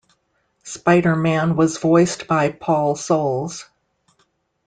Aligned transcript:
Spider-Man 0.63 1.55
was 1.55 1.77
voiced 1.77 2.25
by 2.27 2.49
Paul 2.51 2.95
Soles. 2.95 3.65